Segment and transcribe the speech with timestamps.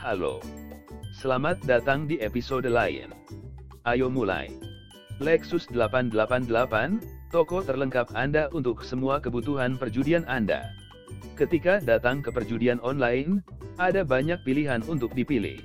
[0.00, 0.40] Halo.
[1.12, 3.12] Selamat datang di episode lain.
[3.84, 4.48] Ayo mulai.
[5.20, 10.72] Lexus 888, toko terlengkap Anda untuk semua kebutuhan perjudian Anda.
[11.36, 13.44] Ketika datang ke perjudian online,
[13.76, 15.60] ada banyak pilihan untuk dipilih.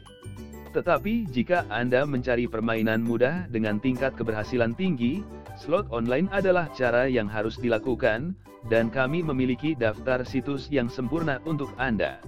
[0.76, 5.24] Tetapi jika Anda mencari permainan mudah dengan tingkat keberhasilan tinggi,
[5.56, 8.36] slot online adalah cara yang harus dilakukan,
[8.68, 12.20] dan kami memiliki daftar situs yang sempurna untuk Anda.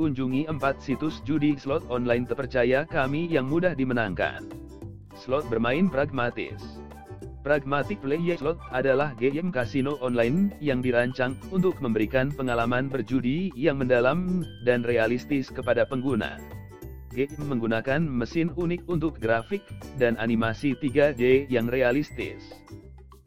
[0.00, 4.48] Kunjungi 4 situs judi slot online terpercaya kami yang mudah dimenangkan.
[5.12, 6.80] Slot bermain pragmatis.
[7.44, 14.40] Pragmatic Play Slot adalah game kasino online yang dirancang untuk memberikan pengalaman berjudi yang mendalam
[14.64, 16.40] dan realistis kepada pengguna.
[17.12, 19.60] Game menggunakan mesin unik untuk grafik
[20.00, 22.40] dan animasi 3D yang realistis.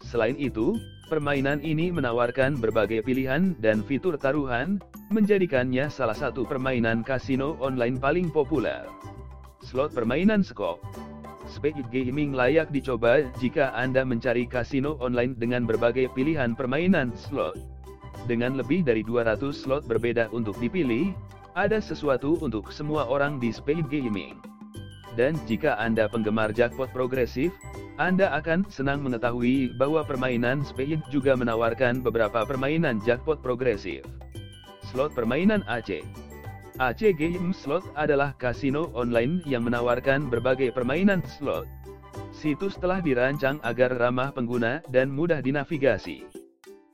[0.02, 0.74] Selain itu,
[1.14, 4.82] permainan ini menawarkan berbagai pilihan dan fitur taruhan,
[5.14, 8.90] menjadikannya salah satu permainan kasino online paling populer.
[9.62, 10.82] Slot permainan skop
[11.46, 17.62] Speed Gaming layak dicoba jika Anda mencari kasino online dengan berbagai pilihan permainan slot.
[18.26, 21.14] Dengan lebih dari 200 slot berbeda untuk dipilih,
[21.54, 24.53] ada sesuatu untuk semua orang di Speed Gaming.
[25.14, 27.54] Dan jika Anda penggemar jackpot progresif,
[28.02, 34.02] Anda akan senang mengetahui bahwa permainan Speed juga menawarkan beberapa permainan jackpot progresif.
[34.90, 36.02] Slot permainan AC
[36.82, 41.70] AC Game Slot adalah kasino online yang menawarkan berbagai permainan slot.
[42.34, 46.26] Situs telah dirancang agar ramah pengguna dan mudah dinavigasi.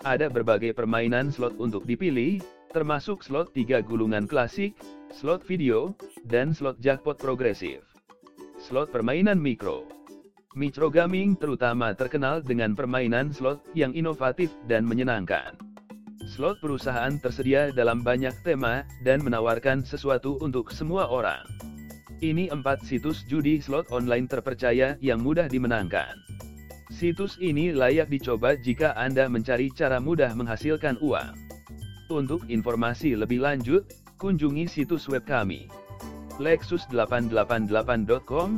[0.04, 2.44] Ada berbagai permainan slot untuk dipilih,
[2.76, 4.76] termasuk slot 3 gulungan klasik,
[5.16, 5.96] slot video,
[6.28, 7.99] dan slot jackpot progresif.
[8.70, 9.90] Slot permainan mikro.
[10.54, 15.58] Micro Gaming terutama terkenal dengan permainan slot yang inovatif dan menyenangkan.
[16.30, 21.42] Slot perusahaan tersedia dalam banyak tema, dan menawarkan sesuatu untuk semua orang.
[22.22, 26.14] Ini empat situs judi slot online terpercaya yang mudah dimenangkan.
[26.94, 31.34] Situs ini layak dicoba jika Anda mencari cara mudah menghasilkan uang.
[32.14, 33.90] Untuk informasi lebih lanjut,
[34.22, 35.89] kunjungi situs web kami.
[36.40, 38.50] Lexus888.com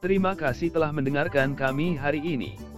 [0.00, 2.75] Terima kasih telah mendengarkan kami hari ini.